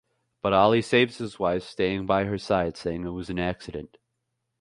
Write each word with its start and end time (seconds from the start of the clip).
But 0.41 0.51
Ali 0.53 0.81
saves 0.81 1.19
his 1.19 1.37
wife 1.37 1.61
staying 1.61 2.07
by 2.07 2.23
her 2.23 2.39
side 2.39 2.75
saying 2.75 3.05
it 3.05 3.09
was 3.11 3.29
an 3.29 3.37
accident. 3.37 3.97